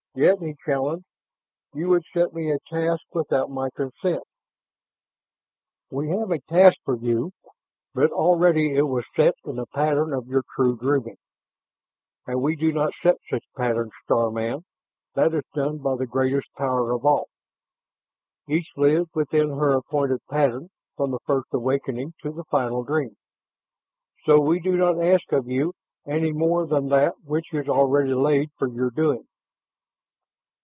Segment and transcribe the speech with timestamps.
[0.13, 1.05] "Yet," he challenged,
[1.73, 4.23] "you would set me a task without my consent."
[5.89, 7.31] "We have a task for you,
[7.93, 11.15] but already it was set in the pattern of your true dreaming.
[12.27, 14.65] And we do not set such patterns, star man;
[15.13, 17.29] that is done by the Greatest Power of all.
[18.49, 23.15] Each lives within her appointed pattern from the First Awakening to the Final Dream.
[24.25, 25.71] So we do not ask of you
[26.05, 29.25] any more than that which is already laid for your doing."